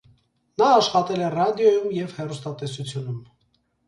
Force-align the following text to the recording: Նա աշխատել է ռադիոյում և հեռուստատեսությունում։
Նա 0.59 0.69
աշխատել 0.77 1.19
է 1.25 1.27
ռադիոյում 1.33 1.93
և 1.97 2.15
հեռուստատեսությունում։ 2.21 3.21